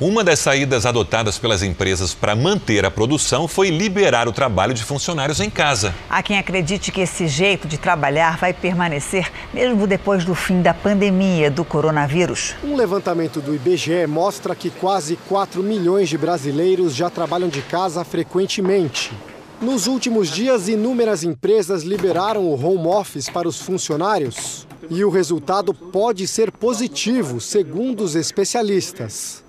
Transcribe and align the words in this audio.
Uma 0.00 0.24
das 0.24 0.38
saídas 0.38 0.86
adotadas 0.86 1.36
pelas 1.36 1.62
empresas 1.62 2.14
para 2.14 2.34
manter 2.34 2.86
a 2.86 2.90
produção 2.90 3.46
foi 3.46 3.68
liberar 3.68 4.26
o 4.26 4.32
trabalho 4.32 4.72
de 4.72 4.82
funcionários 4.82 5.40
em 5.40 5.50
casa. 5.50 5.94
Há 6.08 6.22
quem 6.22 6.38
acredite 6.38 6.90
que 6.90 7.02
esse 7.02 7.28
jeito 7.28 7.68
de 7.68 7.76
trabalhar 7.76 8.38
vai 8.38 8.54
permanecer 8.54 9.30
mesmo 9.52 9.86
depois 9.86 10.24
do 10.24 10.34
fim 10.34 10.62
da 10.62 10.72
pandemia 10.72 11.50
do 11.50 11.66
coronavírus. 11.66 12.54
Um 12.64 12.76
levantamento 12.76 13.42
do 13.42 13.54
IBGE 13.54 14.06
mostra 14.06 14.54
que 14.54 14.70
quase 14.70 15.16
4 15.28 15.62
milhões 15.62 16.08
de 16.08 16.16
brasileiros 16.16 16.96
já 16.96 17.10
trabalham 17.10 17.50
de 17.50 17.60
casa 17.60 18.02
frequentemente. 18.02 19.12
Nos 19.60 19.86
últimos 19.86 20.30
dias, 20.30 20.66
inúmeras 20.66 21.22
empresas 21.22 21.82
liberaram 21.82 22.46
o 22.46 22.54
home 22.54 22.86
office 22.86 23.28
para 23.28 23.46
os 23.46 23.60
funcionários. 23.60 24.66
E 24.88 25.04
o 25.04 25.10
resultado 25.10 25.74
pode 25.74 26.26
ser 26.26 26.50
positivo, 26.50 27.38
segundo 27.38 28.02
os 28.02 28.14
especialistas. 28.14 29.44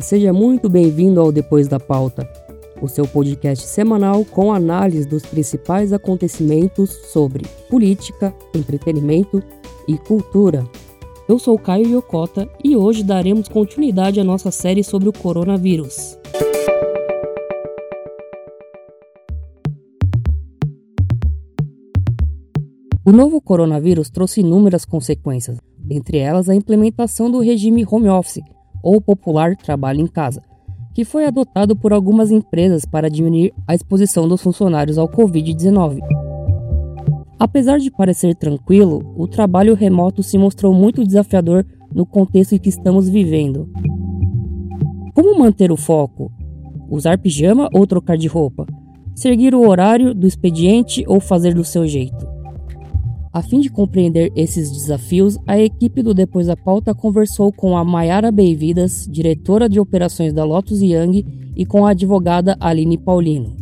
Seja 0.00 0.32
muito 0.32 0.68
bem-vindo 0.68 1.20
ao 1.20 1.30
Depois 1.30 1.68
da 1.68 1.78
Pauta, 1.78 2.26
o 2.80 2.88
seu 2.88 3.06
podcast 3.06 3.66
semanal 3.66 4.24
com 4.24 4.52
análise 4.52 5.06
dos 5.06 5.24
principais 5.24 5.92
acontecimentos 5.92 6.90
sobre 7.12 7.44
política, 7.68 8.34
entretenimento 8.54 9.42
e 9.86 9.98
cultura. 9.98 10.64
Eu 11.28 11.38
sou 11.38 11.58
Caio 11.58 11.86
Yokota 11.86 12.48
e 12.64 12.74
hoje 12.76 13.04
daremos 13.04 13.46
continuidade 13.46 14.18
à 14.18 14.24
nossa 14.24 14.50
série 14.50 14.82
sobre 14.82 15.08
o 15.08 15.12
coronavírus. 15.12 16.18
O 23.04 23.12
novo 23.12 23.40
coronavírus 23.40 24.08
trouxe 24.08 24.40
inúmeras 24.40 24.84
consequências, 24.84 25.58
dentre 25.78 26.18
elas 26.18 26.48
a 26.48 26.54
implementação 26.54 27.30
do 27.30 27.40
regime 27.40 27.86
home 27.88 28.08
office, 28.08 28.42
ou 28.82 29.00
popular 29.00 29.56
trabalho 29.56 30.00
em 30.00 30.06
casa, 30.06 30.42
que 30.94 31.04
foi 31.04 31.26
adotado 31.26 31.76
por 31.76 31.92
algumas 31.92 32.30
empresas 32.30 32.84
para 32.84 33.10
diminuir 33.10 33.52
a 33.66 33.74
exposição 33.74 34.28
dos 34.28 34.42
funcionários 34.42 34.98
ao 34.98 35.08
Covid-19. 35.08 36.00
Apesar 37.38 37.78
de 37.78 37.90
parecer 37.90 38.34
tranquilo, 38.34 39.14
o 39.16 39.26
trabalho 39.26 39.74
remoto 39.74 40.22
se 40.22 40.36
mostrou 40.36 40.74
muito 40.74 41.04
desafiador 41.04 41.64
no 41.94 42.04
contexto 42.04 42.54
em 42.54 42.58
que 42.58 42.68
estamos 42.68 43.08
vivendo. 43.08 43.68
Como 45.14 45.38
manter 45.38 45.72
o 45.72 45.76
foco? 45.76 46.30
Usar 46.88 47.18
pijama 47.18 47.68
ou 47.72 47.86
trocar 47.86 48.16
de 48.16 48.28
roupa? 48.28 48.66
Seguir 49.14 49.54
o 49.54 49.66
horário 49.68 50.14
do 50.14 50.26
expediente 50.26 51.04
ou 51.06 51.20
fazer 51.20 51.54
do 51.54 51.64
seu 51.64 51.86
jeito? 51.86 52.39
A 53.32 53.42
fim 53.42 53.60
de 53.60 53.70
compreender 53.70 54.32
esses 54.34 54.72
desafios, 54.72 55.38
a 55.46 55.56
equipe 55.56 56.02
do 56.02 56.12
Depois 56.12 56.48
da 56.48 56.56
Pauta 56.56 56.92
conversou 56.92 57.52
com 57.52 57.76
a 57.76 57.84
Mayara 57.84 58.32
Beividas, 58.32 59.06
diretora 59.08 59.68
de 59.68 59.78
operações 59.78 60.32
da 60.32 60.42
Lotus 60.42 60.82
Young, 60.82 61.24
e 61.54 61.64
com 61.64 61.86
a 61.86 61.90
advogada 61.90 62.56
Aline 62.58 62.98
Paulino. 62.98 63.56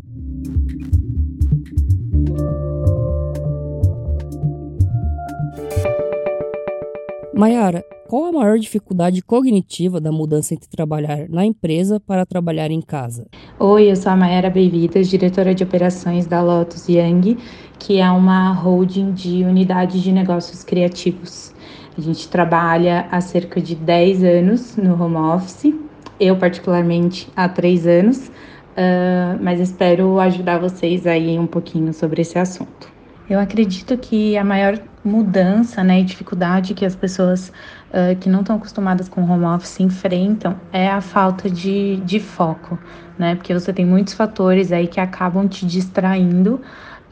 Mayara, 7.34 7.84
qual 8.08 8.24
a 8.24 8.32
maior 8.32 8.58
dificuldade 8.58 9.20
cognitiva 9.20 10.00
da 10.00 10.10
mudança 10.10 10.54
entre 10.54 10.66
trabalhar 10.66 11.28
na 11.28 11.44
empresa 11.44 12.00
para 12.00 12.24
trabalhar 12.24 12.70
em 12.70 12.80
casa? 12.80 13.26
Oi, 13.60 13.90
eu 13.90 13.96
sou 13.96 14.10
a 14.10 14.16
Mayara 14.16 14.48
Beividas, 14.48 15.10
diretora 15.10 15.54
de 15.54 15.62
operações 15.62 16.26
da 16.26 16.42
Lotus 16.42 16.88
Young 16.88 17.36
que 17.78 18.00
é 18.00 18.10
uma 18.10 18.52
holding 18.52 19.12
de 19.12 19.44
unidades 19.44 20.02
de 20.02 20.12
negócios 20.12 20.64
criativos. 20.64 21.54
A 21.96 22.00
gente 22.00 22.28
trabalha 22.28 23.06
há 23.10 23.20
cerca 23.20 23.60
de 23.60 23.74
10 23.74 24.24
anos 24.24 24.76
no 24.76 25.00
home 25.02 25.16
office, 25.16 25.74
eu 26.20 26.36
particularmente 26.36 27.28
há 27.34 27.48
3 27.48 27.86
anos, 27.86 28.28
uh, 28.28 29.38
mas 29.40 29.60
espero 29.60 30.18
ajudar 30.20 30.58
vocês 30.58 31.06
aí 31.06 31.38
um 31.38 31.46
pouquinho 31.46 31.92
sobre 31.92 32.22
esse 32.22 32.38
assunto. 32.38 32.88
Eu 33.28 33.38
acredito 33.38 33.96
que 33.98 34.36
a 34.38 34.44
maior 34.44 34.78
mudança 35.04 35.82
né, 35.84 36.00
e 36.00 36.04
dificuldade 36.04 36.74
que 36.74 36.84
as 36.84 36.96
pessoas 36.96 37.52
uh, 37.90 38.16
que 38.18 38.28
não 38.28 38.40
estão 38.40 38.56
acostumadas 38.56 39.08
com 39.08 39.22
home 39.22 39.44
office 39.44 39.80
enfrentam 39.80 40.56
é 40.72 40.88
a 40.88 41.00
falta 41.00 41.50
de, 41.50 41.96
de 42.04 42.20
foco, 42.20 42.78
né? 43.18 43.34
Porque 43.34 43.52
você 43.52 43.72
tem 43.72 43.84
muitos 43.84 44.14
fatores 44.14 44.72
aí 44.72 44.86
que 44.86 45.00
acabam 45.00 45.46
te 45.48 45.66
distraindo 45.66 46.60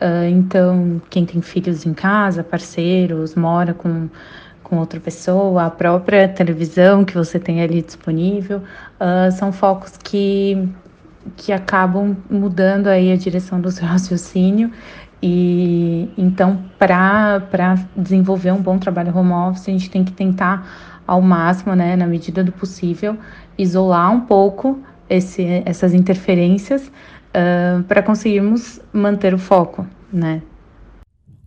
Uh, 0.00 0.28
então, 0.28 1.00
quem 1.08 1.24
tem 1.24 1.40
filhos 1.40 1.86
em 1.86 1.94
casa, 1.94 2.44
parceiros, 2.44 3.34
mora 3.34 3.72
com, 3.72 4.08
com 4.62 4.78
outra 4.78 5.00
pessoa, 5.00 5.64
a 5.64 5.70
própria 5.70 6.28
televisão 6.28 7.04
que 7.04 7.14
você 7.14 7.38
tem 7.38 7.62
ali 7.62 7.80
disponível, 7.80 8.58
uh, 8.58 9.32
são 9.32 9.52
focos 9.52 9.96
que, 9.96 10.68
que 11.36 11.50
acabam 11.50 12.14
mudando 12.28 12.88
aí 12.88 13.10
a 13.10 13.16
direção 13.16 13.60
do 13.60 13.70
seu 13.70 13.86
raciocínio. 13.88 14.70
E 15.22 16.10
então, 16.18 16.62
para 16.78 17.40
desenvolver 17.96 18.52
um 18.52 18.60
bom 18.60 18.78
trabalho 18.78 19.16
home 19.16 19.32
office, 19.32 19.68
a 19.68 19.72
gente 19.72 19.90
tem 19.90 20.04
que 20.04 20.12
tentar 20.12 20.66
ao 21.06 21.22
máximo, 21.22 21.74
né, 21.74 21.96
na 21.96 22.06
medida 22.06 22.44
do 22.44 22.52
possível, 22.52 23.16
isolar 23.56 24.12
um 24.12 24.20
pouco 24.20 24.78
esse, 25.08 25.62
essas 25.64 25.94
interferências 25.94 26.90
uh, 27.30 27.82
para 27.84 28.02
conseguirmos 28.02 28.80
manter 28.92 29.34
o 29.34 29.38
foco, 29.38 29.86
né? 30.12 30.42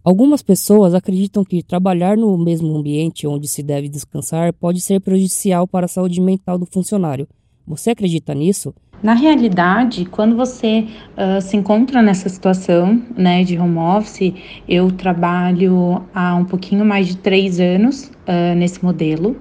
Algumas 0.03 0.41
pessoas 0.41 0.93
acreditam 0.93 1.43
que 1.43 1.61
trabalhar 1.61 2.17
no 2.17 2.37
mesmo 2.37 2.75
ambiente 2.75 3.27
onde 3.27 3.47
se 3.47 3.61
deve 3.61 3.89
descansar 3.89 4.53
pode 4.53 4.81
ser 4.81 5.01
prejudicial 5.01 5.67
para 5.67 5.85
a 5.85 5.89
saúde 5.89 6.21
mental 6.21 6.57
do 6.57 6.65
funcionário. 6.65 7.27
Você 7.67 7.91
acredita 7.91 8.33
nisso? 8.33 8.73
Na 9.01 9.13
realidade, 9.13 10.05
quando 10.05 10.35
você 10.35 10.85
uh, 11.15 11.41
se 11.41 11.55
encontra 11.55 12.01
nessa 12.01 12.27
situação 12.27 13.01
né, 13.15 13.43
de 13.43 13.57
home 13.57 13.77
office, 13.77 14.33
eu 14.67 14.91
trabalho 14.91 16.03
há 16.13 16.35
um 16.35 16.43
pouquinho 16.43 16.83
mais 16.83 17.07
de 17.07 17.15
três 17.15 17.59
anos 17.59 18.11
uh, 18.27 18.55
nesse 18.57 18.83
modelo. 18.83 19.37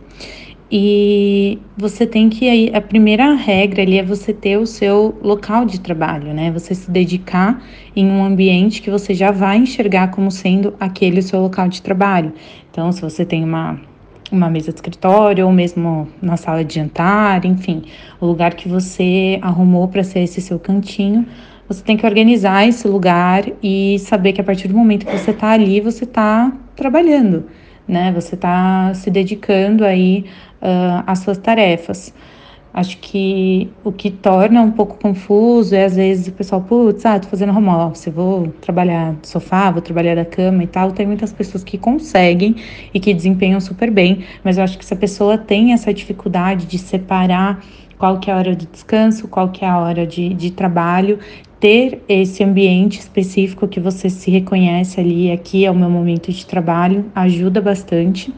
E 0.70 1.58
você 1.78 2.06
tem 2.06 2.28
que 2.28 2.70
a 2.74 2.80
primeira 2.80 3.32
regra 3.32 3.82
ali 3.82 3.98
é 3.98 4.02
você 4.02 4.34
ter 4.34 4.58
o 4.58 4.66
seu 4.66 5.16
local 5.22 5.64
de 5.64 5.80
trabalho, 5.80 6.34
né? 6.34 6.50
Você 6.50 6.74
se 6.74 6.90
dedicar 6.90 7.62
em 7.96 8.06
um 8.06 8.22
ambiente 8.22 8.82
que 8.82 8.90
você 8.90 9.14
já 9.14 9.30
vai 9.30 9.56
enxergar 9.56 10.10
como 10.10 10.30
sendo 10.30 10.74
aquele 10.78 11.22
seu 11.22 11.40
local 11.40 11.68
de 11.68 11.80
trabalho. 11.80 12.34
Então, 12.70 12.92
se 12.92 13.00
você 13.00 13.24
tem 13.24 13.44
uma 13.44 13.80
uma 14.30 14.50
mesa 14.50 14.70
de 14.70 14.74
escritório 14.74 15.46
ou 15.46 15.52
mesmo 15.52 16.06
na 16.20 16.36
sala 16.36 16.62
de 16.62 16.74
jantar, 16.74 17.46
enfim, 17.46 17.84
o 18.20 18.26
lugar 18.26 18.52
que 18.52 18.68
você 18.68 19.38
arrumou 19.40 19.88
para 19.88 20.04
ser 20.04 20.20
esse 20.20 20.42
seu 20.42 20.58
cantinho, 20.58 21.26
você 21.66 21.82
tem 21.82 21.96
que 21.96 22.04
organizar 22.04 22.68
esse 22.68 22.86
lugar 22.86 23.44
e 23.62 23.98
saber 24.00 24.34
que 24.34 24.40
a 24.42 24.44
partir 24.44 24.68
do 24.68 24.74
momento 24.74 25.06
que 25.06 25.16
você 25.16 25.30
está 25.30 25.52
ali, 25.52 25.80
você 25.80 26.04
está 26.04 26.52
trabalhando 26.76 27.46
né? 27.88 28.12
Você 28.12 28.34
está 28.34 28.92
se 28.94 29.10
dedicando 29.10 29.84
aí 29.84 30.26
uh, 30.62 31.02
às 31.06 31.20
suas 31.20 31.38
tarefas. 31.38 32.12
Acho 32.72 32.98
que 32.98 33.70
o 33.82 33.90
que 33.90 34.10
torna 34.10 34.60
um 34.60 34.70
pouco 34.70 34.98
confuso 35.00 35.74
é 35.74 35.84
às 35.84 35.96
vezes 35.96 36.28
o 36.28 36.32
pessoal, 36.32 36.60
putz, 36.60 37.04
ah, 37.06 37.18
tô 37.18 37.26
fazendo 37.26 37.56
home 37.56 37.68
office, 37.68 38.06
vou 38.06 38.48
trabalhar 38.60 39.14
do 39.14 39.26
sofá, 39.26 39.70
vou 39.70 39.80
trabalhar 39.80 40.14
da 40.14 40.24
cama 40.24 40.62
e 40.62 40.66
tal. 40.66 40.92
Tem 40.92 41.06
muitas 41.06 41.32
pessoas 41.32 41.64
que 41.64 41.78
conseguem 41.78 42.54
e 42.92 43.00
que 43.00 43.12
desempenham 43.14 43.60
super 43.60 43.90
bem, 43.90 44.24
mas 44.44 44.58
eu 44.58 44.64
acho 44.64 44.78
que 44.78 44.84
se 44.84 44.94
a 44.94 44.96
pessoa 44.96 45.38
tem 45.38 45.72
essa 45.72 45.92
dificuldade 45.92 46.66
de 46.66 46.78
separar 46.78 47.64
qual 47.98 48.20
que 48.20 48.30
é 48.30 48.34
a 48.34 48.36
hora 48.36 48.54
de 48.54 48.66
descanso, 48.66 49.26
qual 49.26 49.48
que 49.48 49.64
é 49.64 49.68
a 49.68 49.78
hora 49.78 50.06
de, 50.06 50.32
de 50.34 50.52
trabalho, 50.52 51.18
ter 51.58 52.04
esse 52.08 52.44
ambiente 52.44 53.00
específico 53.00 53.66
que 53.66 53.80
você 53.80 54.08
se 54.08 54.30
reconhece 54.30 55.00
ali, 55.00 55.32
aqui 55.32 55.64
é 55.64 55.70
o 55.70 55.74
meu 55.74 55.90
momento 55.90 56.30
de 56.30 56.46
trabalho, 56.46 57.06
ajuda 57.14 57.60
bastante. 57.60 58.32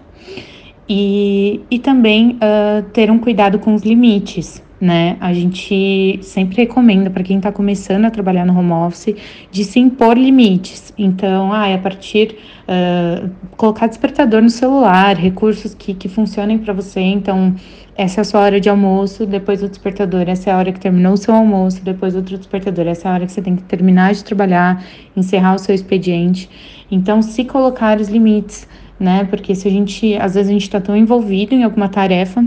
E, 0.93 1.61
e 1.71 1.79
também 1.79 2.31
uh, 2.31 2.83
ter 2.93 3.13
um 3.13 3.19
cuidado 3.21 3.61
com 3.61 3.75
os 3.75 3.83
limites, 3.83 4.61
né? 4.81 5.17
A 5.21 5.33
gente 5.33 6.19
sempre 6.21 6.57
recomenda 6.57 7.09
para 7.09 7.23
quem 7.23 7.37
está 7.37 7.53
começando 7.53 8.07
a 8.07 8.11
trabalhar 8.11 8.45
no 8.45 8.59
home 8.59 8.73
office 8.73 9.15
de 9.53 9.63
se 9.63 9.79
impor 9.79 10.19
limites. 10.19 10.93
Então, 10.99 11.53
ah, 11.53 11.69
é 11.69 11.75
a 11.75 11.79
partir 11.79 12.39
uh, 12.67 13.31
colocar 13.57 13.87
despertador 13.87 14.43
no 14.43 14.51
celular, 14.51 15.17
recursos 15.17 15.75
que, 15.75 15.95
que 15.95 16.09
funcionem 16.09 16.59
para 16.59 16.73
você. 16.73 16.99
Então, 16.99 17.55
essa 17.97 18.21
é 18.21 18.23
a 18.23 18.25
sua 18.25 18.41
hora 18.41 18.59
de 18.59 18.69
almoço, 18.69 19.25
depois 19.25 19.61
do 19.61 19.69
despertador, 19.69 20.25
essa 20.27 20.51
é 20.51 20.53
a 20.53 20.59
hora 20.59 20.73
que 20.73 20.81
terminou 20.81 21.13
o 21.13 21.17
seu 21.17 21.33
almoço, 21.33 21.85
depois 21.85 22.17
outro 22.17 22.37
despertador, 22.37 22.89
essa 22.89 23.07
é 23.07 23.11
a 23.13 23.15
hora 23.15 23.27
que 23.27 23.33
você 23.33 23.43
tem 23.43 23.55
que 23.55 23.63
terminar 23.63 24.13
de 24.13 24.25
trabalhar, 24.25 24.85
encerrar 25.17 25.55
o 25.55 25.59
seu 25.59 25.73
expediente. 25.73 26.51
Então, 26.91 27.23
se 27.23 27.45
colocar 27.45 28.01
os 28.01 28.09
limites 28.09 28.67
né? 29.01 29.25
Porque 29.25 29.55
se 29.55 29.67
a 29.67 29.71
gente, 29.71 30.15
às 30.17 30.35
vezes 30.35 30.51
a 30.51 30.53
gente 30.53 30.63
está 30.63 30.81
tão 30.81 30.95
envolvido 30.95 31.55
em 31.55 31.65
alguma 31.65 31.89
tarefa 31.89 32.45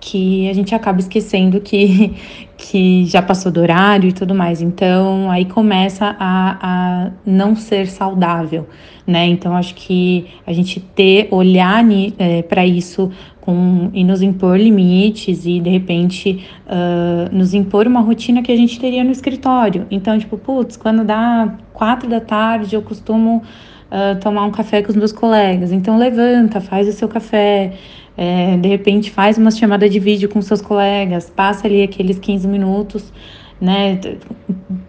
que 0.00 0.48
a 0.48 0.54
gente 0.54 0.74
acaba 0.74 0.98
esquecendo 0.98 1.60
que, 1.60 2.14
que 2.56 3.04
já 3.04 3.20
passou 3.22 3.52
do 3.52 3.60
horário 3.60 4.08
e 4.08 4.12
tudo 4.12 4.34
mais. 4.34 4.60
Então, 4.60 5.30
aí 5.30 5.44
começa 5.44 6.16
a, 6.18 6.58
a 6.60 7.10
não 7.24 7.54
ser 7.54 7.86
saudável, 7.86 8.66
né? 9.06 9.26
Então, 9.26 9.54
acho 9.54 9.74
que 9.74 10.26
a 10.46 10.52
gente 10.52 10.80
ter, 10.80 11.28
olhar 11.30 11.84
é, 12.18 12.42
para 12.42 12.66
isso 12.66 13.10
com, 13.40 13.90
e 13.92 14.02
nos 14.02 14.22
impor 14.22 14.58
limites 14.58 15.44
e, 15.44 15.60
de 15.60 15.70
repente, 15.70 16.44
uh, 16.66 17.34
nos 17.34 17.52
impor 17.54 17.86
uma 17.86 18.00
rotina 18.00 18.42
que 18.42 18.50
a 18.50 18.56
gente 18.56 18.80
teria 18.80 19.04
no 19.04 19.10
escritório. 19.10 19.86
Então, 19.90 20.18
tipo, 20.18 20.38
putz, 20.38 20.76
quando 20.76 21.04
dá 21.04 21.56
quatro 21.72 22.08
da 22.08 22.20
tarde, 22.20 22.74
eu 22.74 22.82
costumo 22.82 23.42
uh, 23.90 24.18
tomar 24.20 24.44
um 24.44 24.50
café 24.50 24.82
com 24.82 24.90
os 24.90 24.96
meus 24.96 25.12
colegas. 25.12 25.72
Então, 25.72 25.98
levanta, 25.98 26.60
faz 26.60 26.88
o 26.88 26.92
seu 26.92 27.08
café, 27.08 27.72
é, 28.16 28.56
de 28.56 28.68
repente 28.68 29.10
faz 29.10 29.38
uma 29.38 29.50
chamada 29.50 29.88
de 29.88 29.98
vídeo 29.98 30.28
com 30.28 30.40
seus 30.42 30.60
colegas, 30.60 31.30
passa 31.30 31.66
ali 31.66 31.82
aqueles 31.82 32.18
15 32.18 32.46
minutos, 32.46 33.12
né, 33.60 33.98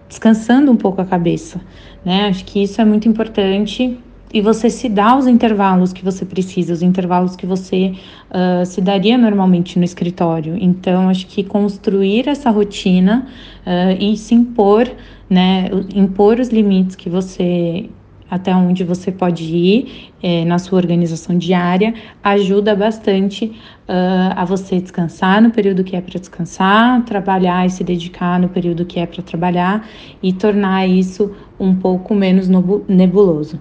descansando 0.08 0.72
um 0.72 0.78
pouco 0.78 1.02
a 1.02 1.06
cabeça, 1.06 1.62
né? 2.06 2.28
Acho 2.28 2.46
que 2.46 2.64
isso 2.64 2.82
é 2.82 2.86
muito 2.86 3.08
importante 3.08 3.98
e 4.34 4.42
você 4.42 4.70
se 4.70 4.88
dá 4.88 5.18
os 5.18 5.28
intervalos 5.28 5.92
que 5.92 6.04
você 6.04 6.26
precisa, 6.26 6.74
os 6.74 6.82
intervalos 6.82 7.36
que 7.36 7.46
você 7.46 7.94
uh, 8.30 8.66
se 8.66 8.80
daria 8.82 9.18
normalmente 9.18 9.78
no 9.78 9.84
escritório. 9.84 10.58
Então, 10.60 11.10
acho 11.10 11.28
que 11.28 11.44
construir 11.44 12.28
essa 12.30 12.50
rotina 12.50 13.28
uh, 13.66 14.02
e 14.02 14.16
se 14.16 14.34
impor, 14.34 14.90
né, 15.30 15.70
impor 15.94 16.40
os 16.40 16.50
limites 16.50 16.96
que 16.96 17.10
você 17.10 17.90
até 18.32 18.56
onde 18.56 18.86
você 18.86 19.12
pode 19.12 19.44
ir 19.44 20.10
é, 20.24 20.46
na 20.46 20.58
sua 20.58 20.78
organização 20.78 21.38
diária, 21.38 21.94
ajuda 22.24 22.74
bastante 22.74 23.48
uh, 23.48 24.32
a 24.38 24.46
você 24.46 24.80
descansar 24.80 25.42
no 25.42 25.52
período 25.52 25.84
que 25.84 25.98
é 25.98 26.02
para 26.02 26.18
descansar, 26.18 27.04
trabalhar 27.04 27.66
e 27.66 27.70
se 27.70 27.84
dedicar 27.84 28.40
no 28.40 28.48
período 28.48 28.86
que 28.86 29.02
é 29.02 29.06
para 29.06 29.22
trabalhar 29.22 29.86
e 30.24 30.32
tornar 30.32 30.88
isso 30.88 31.36
um 31.60 31.76
pouco 31.76 32.16
menos 32.16 32.48
nebuloso. 32.88 33.60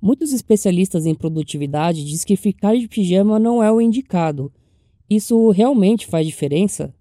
Muitos 0.00 0.32
especialistas 0.32 1.04
em 1.04 1.14
produtividade 1.14 2.02
dizem 2.02 2.26
que 2.26 2.36
ficar 2.36 2.74
de 2.74 2.88
pijama 2.88 3.38
não 3.38 3.62
é 3.62 3.70
o 3.70 3.82
indicado. 3.82 4.50
Isso 5.10 5.50
realmente 5.50 6.06
faz 6.06 6.26
diferença? 6.26 6.94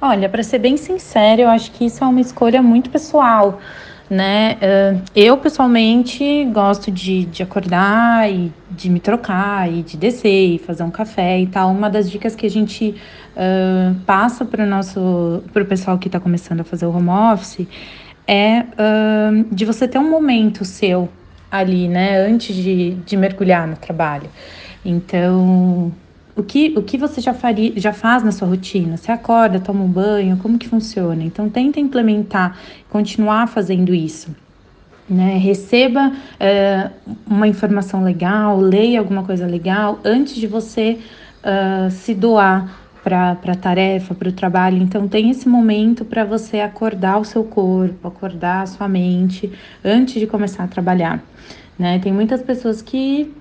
Olha, 0.00 0.28
para 0.28 0.42
ser 0.42 0.58
bem 0.58 0.76
sincero, 0.76 1.42
eu 1.42 1.48
acho 1.48 1.72
que 1.72 1.86
isso 1.86 2.04
é 2.04 2.06
uma 2.06 2.20
escolha 2.20 2.62
muito 2.62 2.90
pessoal 2.90 3.58
né? 4.10 4.56
Eu 5.14 5.36
pessoalmente 5.36 6.44
gosto 6.46 6.90
de, 6.90 7.26
de 7.26 7.42
acordar 7.42 8.30
e 8.30 8.52
de 8.70 8.88
me 8.88 9.00
trocar 9.00 9.70
e 9.70 9.82
de 9.82 9.96
descer 9.96 10.54
e 10.54 10.58
fazer 10.58 10.82
um 10.82 10.90
café 10.90 11.40
e 11.40 11.46
tal. 11.46 11.70
Uma 11.70 11.90
das 11.90 12.10
dicas 12.10 12.34
que 12.34 12.46
a 12.46 12.50
gente 12.50 12.94
uh, 13.36 13.94
passa 14.06 14.44
para 14.44 14.64
o 14.64 14.66
nosso, 14.66 15.42
para 15.52 15.62
o 15.62 15.66
pessoal 15.66 15.98
que 15.98 16.08
está 16.08 16.18
começando 16.18 16.60
a 16.60 16.64
fazer 16.64 16.86
o 16.86 16.90
home 16.90 17.10
office 17.10 17.66
é 18.26 18.60
uh, 18.60 19.54
de 19.54 19.64
você 19.64 19.86
ter 19.88 19.98
um 19.98 20.08
momento 20.08 20.64
seu 20.64 21.08
ali, 21.50 21.88
né? 21.88 22.26
Antes 22.26 22.54
de, 22.54 22.94
de 22.94 23.16
mergulhar 23.16 23.66
no 23.66 23.76
trabalho. 23.76 24.28
Então 24.84 25.92
o 26.38 26.42
que, 26.44 26.72
o 26.76 26.82
que 26.82 26.96
você 26.96 27.20
já, 27.20 27.34
faria, 27.34 27.72
já 27.76 27.92
faz 27.92 28.22
na 28.22 28.30
sua 28.30 28.46
rotina? 28.46 28.96
Você 28.96 29.10
acorda, 29.10 29.58
toma 29.58 29.82
um 29.82 29.88
banho, 29.88 30.36
como 30.36 30.56
que 30.56 30.68
funciona? 30.68 31.24
Então, 31.24 31.50
tenta 31.50 31.80
implementar, 31.80 32.56
continuar 32.88 33.48
fazendo 33.48 33.92
isso. 33.92 34.34
Né? 35.10 35.36
Receba 35.36 36.12
é, 36.38 36.90
uma 37.26 37.48
informação 37.48 38.04
legal, 38.04 38.60
leia 38.60 39.00
alguma 39.00 39.24
coisa 39.24 39.46
legal 39.46 39.98
antes 40.04 40.36
de 40.36 40.46
você 40.46 41.00
uh, 41.42 41.90
se 41.90 42.14
doar 42.14 42.72
para 43.02 43.32
a 43.32 43.54
tarefa, 43.56 44.14
para 44.14 44.28
o 44.28 44.32
trabalho. 44.32 44.80
Então, 44.80 45.08
tem 45.08 45.30
esse 45.30 45.48
momento 45.48 46.04
para 46.04 46.24
você 46.24 46.60
acordar 46.60 47.18
o 47.18 47.24
seu 47.24 47.42
corpo, 47.42 48.06
acordar 48.06 48.62
a 48.62 48.66
sua 48.66 48.86
mente 48.86 49.50
antes 49.84 50.20
de 50.20 50.26
começar 50.26 50.62
a 50.62 50.68
trabalhar. 50.68 51.20
Né? 51.76 51.98
Tem 51.98 52.12
muitas 52.12 52.42
pessoas 52.42 52.80
que 52.80 53.34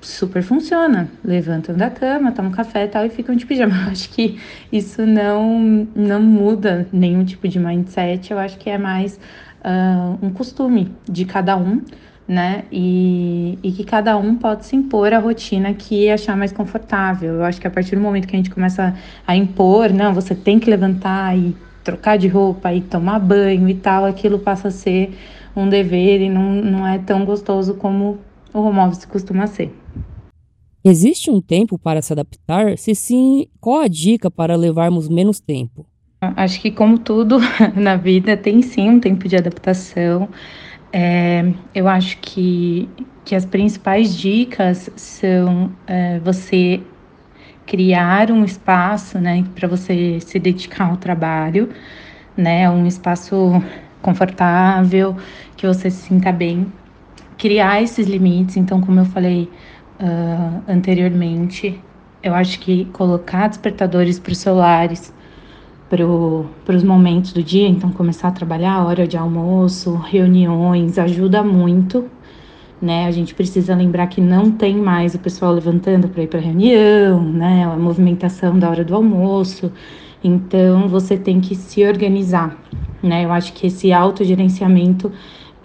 super 0.00 0.42
funciona. 0.42 1.08
Levantam 1.24 1.76
da 1.76 1.90
cama, 1.90 2.32
tomam 2.32 2.50
café 2.50 2.84
e 2.84 2.88
tal 2.88 3.04
e 3.04 3.10
ficam 3.10 3.34
de 3.34 3.46
pijama. 3.46 3.74
Eu 3.86 3.92
acho 3.92 4.10
que 4.10 4.38
isso 4.72 5.04
não, 5.06 5.86
não 5.94 6.20
muda 6.20 6.86
nenhum 6.92 7.24
tipo 7.24 7.48
de 7.48 7.58
mindset. 7.58 8.30
Eu 8.30 8.38
acho 8.38 8.58
que 8.58 8.70
é 8.70 8.78
mais 8.78 9.18
uh, 9.60 10.18
um 10.24 10.30
costume 10.30 10.94
de 11.08 11.24
cada 11.24 11.56
um, 11.56 11.82
né? 12.26 12.64
E, 12.70 13.58
e 13.62 13.72
que 13.72 13.84
cada 13.84 14.16
um 14.16 14.36
pode 14.36 14.66
se 14.66 14.76
impor 14.76 15.12
a 15.12 15.18
rotina 15.18 15.72
que 15.74 16.10
achar 16.10 16.36
mais 16.36 16.52
confortável. 16.52 17.34
Eu 17.34 17.44
acho 17.44 17.60
que 17.60 17.66
a 17.66 17.70
partir 17.70 17.96
do 17.96 18.02
momento 18.02 18.26
que 18.26 18.36
a 18.36 18.38
gente 18.38 18.50
começa 18.50 18.94
a 19.26 19.36
impor, 19.36 19.92
não, 19.92 20.12
você 20.12 20.34
tem 20.34 20.58
que 20.58 20.70
levantar 20.70 21.36
e 21.36 21.56
trocar 21.82 22.18
de 22.18 22.28
roupa 22.28 22.72
e 22.72 22.82
tomar 22.82 23.18
banho 23.18 23.68
e 23.68 23.74
tal, 23.74 24.04
aquilo 24.04 24.38
passa 24.38 24.68
a 24.68 24.70
ser 24.70 25.16
um 25.56 25.68
dever 25.68 26.20
e 26.20 26.28
não, 26.28 26.52
não 26.52 26.86
é 26.86 26.98
tão 26.98 27.24
gostoso 27.24 27.74
como 27.74 28.18
o 28.52 28.60
home 28.60 28.78
office 28.80 29.04
costuma 29.04 29.46
ser. 29.46 29.72
Existe 30.84 31.30
um 31.30 31.40
tempo 31.40 31.78
para 31.78 32.00
se 32.00 32.12
adaptar? 32.12 32.78
Se 32.78 32.94
sim, 32.94 33.46
qual 33.60 33.80
a 33.80 33.88
dica 33.88 34.30
para 34.30 34.56
levarmos 34.56 35.08
menos 35.08 35.40
tempo? 35.40 35.86
Acho 36.20 36.60
que, 36.60 36.70
como 36.70 36.98
tudo 36.98 37.38
na 37.76 37.96
vida, 37.96 38.36
tem 38.36 38.62
sim 38.62 38.88
um 38.88 39.00
tempo 39.00 39.28
de 39.28 39.36
adaptação. 39.36 40.28
É, 40.92 41.52
eu 41.74 41.86
acho 41.86 42.18
que, 42.18 42.88
que 43.24 43.34
as 43.34 43.44
principais 43.44 44.16
dicas 44.16 44.90
são 44.96 45.70
é, 45.86 46.18
você 46.20 46.80
criar 47.66 48.30
um 48.30 48.44
espaço 48.44 49.18
né, 49.18 49.44
para 49.54 49.68
você 49.68 50.18
se 50.20 50.38
dedicar 50.38 50.88
ao 50.88 50.96
trabalho, 50.96 51.68
né, 52.34 52.68
um 52.70 52.86
espaço 52.86 53.62
confortável, 54.00 55.14
que 55.56 55.66
você 55.66 55.90
se 55.90 56.08
sinta 56.08 56.32
bem 56.32 56.66
criar 57.38 57.80
esses 57.80 58.06
limites. 58.06 58.56
Então, 58.56 58.80
como 58.80 59.00
eu 59.00 59.04
falei 59.06 59.48
uh, 60.00 60.62
anteriormente, 60.68 61.80
eu 62.22 62.34
acho 62.34 62.58
que 62.58 62.84
colocar 62.86 63.48
despertadores 63.48 64.18
para 64.18 64.32
os 64.32 64.38
celulares, 64.38 65.14
para 65.88 66.04
os 66.76 66.82
momentos 66.82 67.32
do 67.32 67.42
dia, 67.42 67.66
então 67.66 67.90
começar 67.90 68.28
a 68.28 68.32
trabalhar, 68.32 68.84
hora 68.84 69.06
de 69.06 69.16
almoço, 69.16 69.94
reuniões, 69.94 70.98
ajuda 70.98 71.42
muito. 71.42 72.04
Né? 72.80 73.06
A 73.06 73.10
gente 73.10 73.34
precisa 73.34 73.74
lembrar 73.74 74.06
que 74.06 74.20
não 74.20 74.52
tem 74.52 74.76
mais 74.76 75.14
o 75.14 75.18
pessoal 75.18 75.52
levantando 75.52 76.08
para 76.08 76.22
ir 76.22 76.28
para 76.28 76.38
reunião, 76.38 77.20
né? 77.20 77.64
A 77.64 77.76
movimentação 77.76 78.56
da 78.56 78.70
hora 78.70 78.84
do 78.84 78.94
almoço. 78.94 79.72
Então 80.22 80.86
você 80.86 81.16
tem 81.16 81.40
que 81.40 81.56
se 81.56 81.84
organizar, 81.84 82.56
né? 83.02 83.24
Eu 83.24 83.32
acho 83.32 83.52
que 83.52 83.66
esse 83.66 83.92
autogerenciamento 83.92 85.10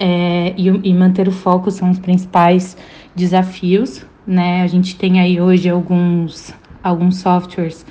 é, 0.05 0.53
e, 0.57 0.67
e 0.67 0.93
manter 0.93 1.29
o 1.29 1.31
foco 1.31 1.71
são 1.71 1.89
os 1.89 1.97
principais 1.97 2.75
desafios, 3.15 4.05
né? 4.27 4.61
A 4.61 4.67
gente 4.67 4.97
tem 4.97 5.21
aí 5.21 5.39
hoje 5.39 5.69
alguns, 5.69 6.53
alguns 6.83 7.19
softwares 7.19 7.85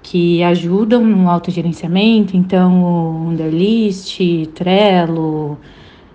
que 0.00 0.40
ajudam 0.44 1.04
no 1.04 1.28
autogerenciamento, 1.28 2.36
então 2.36 2.84
o 2.84 3.28
Underlist, 3.30 4.20
Trello, 4.54 5.58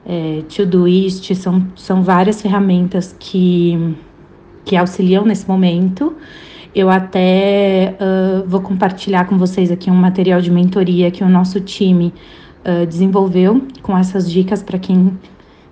é, 0.06 0.44
Todoist, 0.44 1.36
são, 1.36 1.68
são 1.76 2.02
várias 2.04 2.42
ferramentas 2.42 3.14
que, 3.20 3.98
que 4.64 4.78
auxiliam 4.78 5.26
nesse 5.26 5.46
momento. 5.46 6.16
Eu 6.74 6.90
até 6.90 7.98
uh, 8.00 8.48
vou 8.48 8.62
compartilhar 8.62 9.26
com 9.26 9.38
vocês 9.38 9.70
aqui 9.70 9.92
um 9.92 9.96
material 9.96 10.40
de 10.40 10.50
mentoria 10.50 11.12
que 11.12 11.22
o 11.22 11.30
nosso 11.30 11.60
time 11.60 12.14
uh, 12.66 12.86
desenvolveu 12.88 13.62
com 13.84 13.96
essas 13.96 14.32
dicas 14.32 14.64
para 14.64 14.80
quem, 14.80 15.20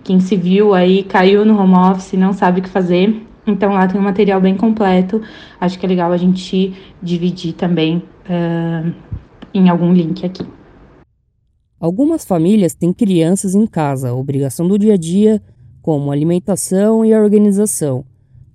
quem 0.03 0.19
se 0.19 0.35
viu 0.35 0.73
aí, 0.73 1.03
caiu 1.03 1.45
no 1.45 1.57
home 1.59 1.75
office, 1.75 2.13
não 2.13 2.33
sabe 2.33 2.59
o 2.59 2.63
que 2.63 2.69
fazer. 2.69 3.27
Então 3.45 3.73
lá 3.73 3.87
tem 3.87 3.99
um 3.99 4.03
material 4.03 4.39
bem 4.39 4.55
completo. 4.55 5.21
Acho 5.59 5.79
que 5.79 5.85
é 5.85 5.89
legal 5.89 6.11
a 6.11 6.17
gente 6.17 6.73
dividir 7.01 7.53
também 7.53 7.97
uh, 7.97 8.93
em 9.53 9.69
algum 9.69 9.93
link 9.93 10.25
aqui. 10.25 10.45
Algumas 11.79 12.23
famílias 12.23 12.75
têm 12.75 12.93
crianças 12.93 13.55
em 13.55 13.65
casa, 13.65 14.13
obrigação 14.13 14.67
do 14.67 14.77
dia 14.77 14.93
a 14.93 14.97
dia, 14.97 15.41
como 15.81 16.11
alimentação 16.11 17.03
e 17.03 17.13
organização. 17.15 18.05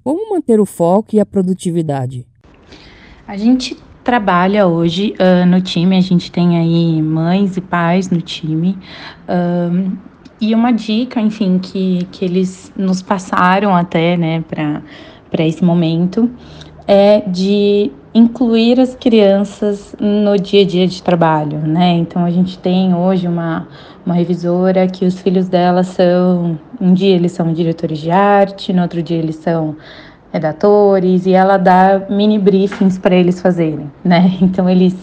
Como 0.05 0.31
manter 0.31 0.61
o 0.61 0.67
foco 0.67 1.17
e 1.17 1.21
a 1.21 1.27
produtividade? 1.27 2.25
A 3.27 3.37
gente 3.37 3.77
trabalha 4.05 4.69
hoje 4.69 5.15
uh, 5.19 5.45
no 5.45 5.61
time, 5.61 5.97
a 5.97 6.01
gente 6.01 6.31
tem 6.31 6.57
aí 6.57 7.03
mães 7.03 7.57
e 7.57 7.61
pais 7.61 8.09
no 8.09 8.21
time. 8.21 8.79
Uh, 9.29 9.91
e 10.41 10.55
uma 10.55 10.73
dica, 10.73 11.21
enfim, 11.21 11.59
que, 11.59 12.07
que 12.13 12.25
eles 12.25 12.73
nos 12.77 13.03
passaram 13.03 13.75
até, 13.75 14.17
né, 14.17 14.45
para 15.31 15.45
esse 15.45 15.65
momento, 15.65 16.31
é 16.87 17.21
de 17.21 17.91
incluir 18.15 18.81
as 18.81 18.95
crianças 18.95 19.95
no 20.01 20.39
dia 20.39 20.63
a 20.63 20.67
dia 20.67 20.87
de 20.87 21.03
trabalho, 21.03 21.59
né? 21.59 21.93
Então 21.93 22.25
a 22.25 22.31
gente 22.31 22.59
tem 22.59 22.95
hoje 22.95 23.29
uma, 23.29 23.69
uma 24.07 24.15
revisora 24.15 24.87
que 24.87 25.05
os 25.05 25.21
filhos 25.21 25.49
dela 25.49 25.83
são, 25.83 26.59
um 26.81 26.95
dia 26.95 27.15
eles 27.15 27.33
são 27.33 27.53
diretores 27.53 27.99
de 27.99 28.11
arte, 28.11 28.73
no 28.73 28.83
outro 28.83 29.03
dia 29.03 29.19
eles 29.19 29.37
são 29.37 29.77
redatores, 30.33 31.27
e 31.27 31.33
ela 31.33 31.59
dá 31.59 32.07
mini 32.09 32.39
briefings 32.39 32.99
para 32.99 33.15
eles 33.15 33.41
fazerem, 33.41 33.91
né? 34.03 34.33
Então 34.41 34.69
eles 34.69 34.97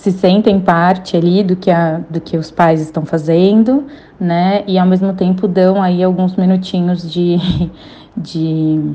se 0.00 0.12
sentem 0.12 0.58
parte 0.58 1.14
ali 1.14 1.44
do 1.44 1.54
que, 1.54 1.70
a, 1.70 1.98
do 2.08 2.22
que 2.22 2.38
os 2.38 2.50
pais 2.50 2.80
estão 2.80 3.04
fazendo, 3.04 3.84
né? 4.18 4.64
E 4.66 4.78
ao 4.78 4.86
mesmo 4.86 5.12
tempo 5.12 5.46
dão 5.46 5.82
aí 5.82 6.02
alguns 6.02 6.34
minutinhos 6.36 7.02
de, 7.02 7.36
de, 8.16 8.94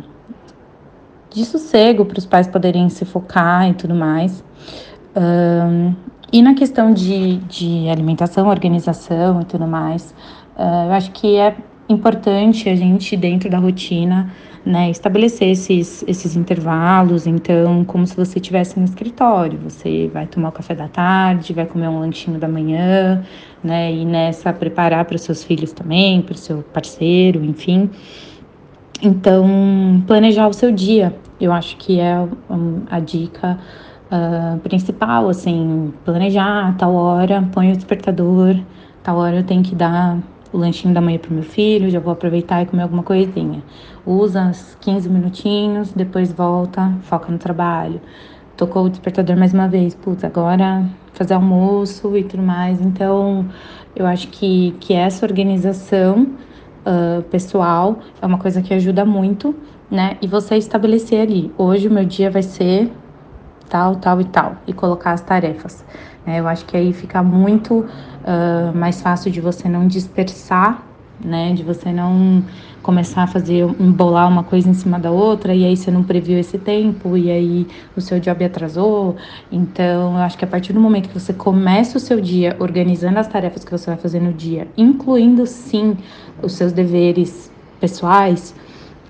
de 1.30 1.46
sossego 1.46 2.06
para 2.06 2.18
os 2.18 2.26
pais 2.26 2.48
poderem 2.48 2.90
se 2.90 3.06
focar 3.06 3.70
e 3.70 3.76
tudo 3.76 3.94
mais. 3.94 4.44
Um, 5.16 5.94
e 6.34 6.42
na 6.42 6.56
questão 6.56 6.92
de, 6.92 7.38
de 7.38 7.88
alimentação, 7.88 8.48
organização 8.48 9.42
e 9.42 9.46
tudo 9.46 9.68
mais, 9.68 10.12
uh, 10.58 10.88
eu 10.88 10.94
acho 10.94 11.12
que 11.12 11.36
é 11.36 11.56
importante 11.88 12.68
a 12.70 12.76
gente, 12.76 13.16
dentro 13.16 13.50
da 13.50 13.60
rotina, 13.60 14.32
né, 14.66 14.90
estabelecer 14.90 15.50
esses, 15.50 16.04
esses 16.08 16.36
intervalos, 16.36 17.28
então, 17.28 17.86
como 17.86 18.08
se 18.08 18.16
você 18.16 18.40
estivesse 18.40 18.80
no 18.80 18.86
escritório, 18.86 19.60
você 19.60 20.10
vai 20.12 20.26
tomar 20.26 20.50
o 20.50 20.52
café 20.52 20.74
da 20.74 20.88
tarde, 20.88 21.54
vai 21.54 21.68
comer 21.68 21.88
um 21.88 22.00
lanchinho 22.00 22.40
da 22.40 22.48
manhã, 22.48 23.24
né, 23.64 23.94
e 23.94 24.04
nessa 24.04 24.52
preparar 24.52 25.06
para 25.06 25.16
os 25.16 25.22
seus 25.22 25.44
filhos 25.44 25.72
também, 25.72 26.22
para 26.22 26.34
o 26.34 26.38
seu 26.38 26.64
parceiro, 26.64 27.46
enfim. 27.46 27.90
Então, 29.04 30.04
planejar 30.08 30.48
o 30.48 30.54
seu 30.54 30.72
dia, 30.72 31.16
eu 31.40 31.52
acho 31.54 31.78
que 31.78 32.00
é 32.00 32.28
a 32.90 33.00
dica 33.00 33.60
uh, 34.12 34.58
principal, 34.60 35.30
assim, 35.30 35.94
planejar 36.04 36.76
tal 36.78 36.96
hora, 36.96 37.48
põe 37.52 37.72
o 37.72 37.76
despertador, 37.76 38.56
tal 39.04 39.18
hora 39.18 39.38
eu 39.38 39.44
tenho 39.44 39.62
que 39.62 39.76
dar 39.76 40.18
o 40.56 40.58
lanchinho 40.58 40.94
da 40.94 41.02
manhã 41.02 41.18
pro 41.18 41.34
meu 41.34 41.44
filho, 41.44 41.90
já 41.90 42.00
vou 42.00 42.14
aproveitar 42.14 42.64
e 42.64 42.66
comer 42.66 42.84
alguma 42.84 43.04
coisinha. 43.04 43.62
Usa 44.06 44.42
uns 44.44 44.78
15 44.80 45.10
minutinhos, 45.10 45.92
depois 45.92 46.32
volta, 46.32 46.94
foca 47.02 47.30
no 47.30 47.38
trabalho. 47.38 48.00
Tocou 48.56 48.86
o 48.86 48.90
despertador 48.90 49.36
mais 49.36 49.54
uma 49.54 49.68
vez, 49.68 49.94
putz, 49.94 50.24
agora 50.24 50.86
fazer 51.12 51.34
almoço 51.34 52.16
e 52.16 52.24
tudo 52.24 52.42
mais. 52.42 52.80
Então, 52.80 53.46
eu 53.94 54.06
acho 54.06 54.30
que, 54.30 54.74
que 54.80 54.94
essa 54.94 55.26
organização 55.26 56.24
uh, 56.86 57.22
pessoal 57.24 58.00
é 58.22 58.26
uma 58.26 58.38
coisa 58.38 58.62
que 58.62 58.74
ajuda 58.74 59.04
muito, 59.04 59.54
né? 59.92 60.18
E 60.22 60.28
você 60.28 60.56
estabelecer 60.56 61.20
ali, 61.20 61.52
hoje 61.58 61.90
o 61.90 61.92
meu 61.92 62.06
dia 62.06 62.32
vai 62.32 62.44
ser 62.44 62.90
tal, 63.70 63.96
tal 63.96 64.22
e 64.22 64.26
tal, 64.26 64.56
e 64.68 64.74
colocar 64.74 65.12
as 65.12 65.22
tarefas. 65.22 65.84
Né? 66.26 66.40
Eu 66.40 66.48
acho 66.48 66.66
que 66.66 66.76
aí 66.76 66.94
fica 66.94 67.22
muito 67.22 67.80
uh, 67.80 68.76
mais 68.76 69.02
fácil 69.02 69.32
de 69.32 69.42
você 69.42 69.70
não 69.70 69.88
dispersar, 69.88 70.84
né? 71.24 71.54
De 71.54 71.64
você 71.64 71.92
não 71.92 72.44
começar 72.82 73.24
a 73.24 73.28
fazer 73.28 73.64
embolar 73.80 74.28
uma 74.28 74.44
coisa 74.44 74.70
em 74.70 74.74
cima 74.74 75.00
da 75.00 75.10
outra 75.10 75.56
e 75.56 75.66
aí 75.66 75.76
você 75.76 75.90
não 75.90 76.04
previu 76.04 76.38
esse 76.38 76.58
tempo 76.58 77.18
e 77.18 77.32
aí 77.32 77.68
o 77.96 78.02
seu 78.02 78.20
job 78.20 78.44
atrasou. 78.44 79.16
Então, 79.52 80.14
eu 80.14 80.18
acho 80.18 80.38
que 80.38 80.46
a 80.46 80.48
partir 80.48 80.74
do 80.74 80.80
momento 80.80 81.10
que 81.10 81.20
você 81.20 81.34
começa 81.34 81.98
o 81.98 82.00
seu 82.00 82.22
dia 82.22 82.56
organizando 82.60 83.18
as 83.18 83.28
tarefas 83.28 83.64
que 83.64 83.72
você 83.72 83.88
vai 83.88 83.98
fazer 83.98 84.20
no 84.20 84.34
dia, 84.34 84.68
incluindo 84.78 85.48
sim 85.48 85.98
os 86.44 86.54
seus 86.54 86.72
deveres 86.72 87.52
pessoais, 87.80 88.54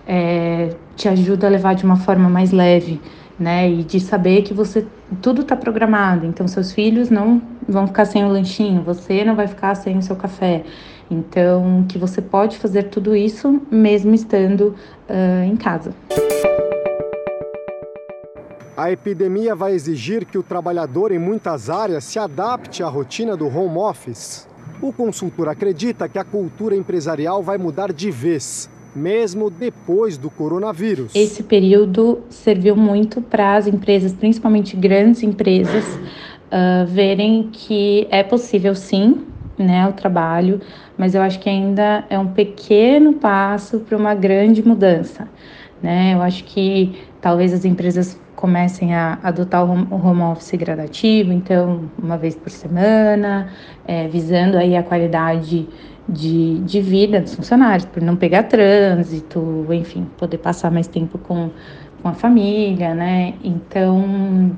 é, 0.07 0.75
te 0.95 1.09
ajuda 1.09 1.47
a 1.47 1.49
levar 1.49 1.73
de 1.73 1.83
uma 1.83 1.97
forma 1.97 2.29
mais 2.29 2.51
leve 2.51 3.01
né? 3.39 3.69
E 3.69 3.83
de 3.83 3.99
saber 3.99 4.41
que 4.41 4.53
você 4.53 4.85
tudo 5.21 5.41
está 5.41 5.55
programado. 5.55 6.25
Então 6.25 6.47
seus 6.47 6.71
filhos 6.71 7.09
não 7.09 7.41
vão 7.67 7.87
ficar 7.87 8.05
sem 8.05 8.23
o 8.23 8.29
lanchinho, 8.29 8.81
você 8.81 9.23
não 9.23 9.35
vai 9.35 9.47
ficar 9.47 9.75
sem 9.75 9.97
o 9.97 10.01
seu 10.01 10.15
café. 10.15 10.63
Então 11.09 11.85
que 11.87 11.97
você 11.97 12.21
pode 12.21 12.57
fazer 12.57 12.83
tudo 12.83 13.15
isso 13.15 13.61
mesmo 13.69 14.13
estando 14.13 14.75
uh, 15.09 15.43
em 15.45 15.55
casa. 15.55 15.93
A 18.77 18.91
epidemia 18.91 19.55
vai 19.55 19.71
exigir 19.71 20.25
que 20.25 20.37
o 20.37 20.43
trabalhador 20.43 21.11
em 21.11 21.19
muitas 21.19 21.69
áreas 21.69 22.03
se 22.03 22.19
adapte 22.19 22.83
à 22.83 22.87
rotina 22.87 23.37
do 23.37 23.47
home 23.47 23.77
office. 23.77 24.47
O 24.81 24.91
consultor 24.91 25.47
acredita 25.47 26.09
que 26.09 26.19
a 26.19 26.25
cultura 26.25 26.75
empresarial 26.75 27.41
vai 27.41 27.57
mudar 27.57 27.93
de 27.93 28.11
vez 28.11 28.69
mesmo 28.95 29.49
depois 29.49 30.17
do 30.17 30.29
coronavírus. 30.29 31.13
Esse 31.13 31.43
período 31.43 32.21
serviu 32.29 32.75
muito 32.75 33.21
para 33.21 33.55
as 33.55 33.67
empresas, 33.67 34.13
principalmente 34.13 34.75
grandes 34.75 35.21
empresas, 35.21 35.83
uh, 35.85 36.85
verem 36.87 37.49
que 37.51 38.07
é 38.09 38.23
possível 38.23 38.73
sim 38.73 39.25
né, 39.57 39.87
o 39.87 39.93
trabalho, 39.93 40.59
mas 40.97 41.15
eu 41.15 41.21
acho 41.21 41.39
que 41.39 41.49
ainda 41.49 42.05
é 42.09 42.17
um 42.17 42.27
pequeno 42.27 43.13
passo 43.13 43.79
para 43.79 43.97
uma 43.97 44.13
grande 44.13 44.65
mudança. 44.65 45.27
Né? 45.85 46.15
Eu 46.15 46.21
acho 46.23 46.43
que 46.45 46.99
talvez 47.21 47.53
as 47.53 47.63
empresas 47.63 48.19
comecem 48.35 48.95
a 48.95 49.19
adotar 49.21 49.63
o 49.63 49.71
home 49.71 50.21
office 50.23 50.55
gradativo, 50.55 51.31
então 51.31 51.81
uma 52.01 52.17
vez 52.17 52.33
por 52.33 52.49
semana, 52.49 53.49
é, 53.87 54.07
visando 54.07 54.57
aí 54.57 54.75
a 54.75 54.81
qualidade 54.81 55.69
de, 56.09 56.57
de 56.61 56.81
vida 56.81 57.21
dos 57.21 57.35
funcionários, 57.35 57.85
por 57.85 58.01
não 58.01 58.15
pegar 58.15 58.43
trânsito, 58.43 59.67
enfim, 59.69 60.07
poder 60.17 60.39
passar 60.39 60.71
mais 60.71 60.87
tempo 60.87 61.19
com, 61.19 61.51
com 62.01 62.09
a 62.09 62.13
família, 62.13 62.95
né? 62.95 63.35
Então, 63.43 64.51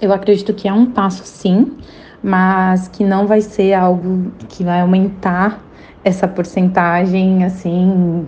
eu 0.00 0.10
acredito 0.10 0.54
que 0.54 0.66
é 0.66 0.72
um 0.72 0.86
passo 0.86 1.22
sim, 1.26 1.76
mas 2.22 2.88
que 2.88 3.04
não 3.04 3.26
vai 3.26 3.42
ser 3.42 3.74
algo 3.74 4.32
que 4.48 4.64
vai 4.64 4.80
aumentar 4.80 5.62
essa 6.02 6.26
porcentagem 6.26 7.44
assim 7.44 8.26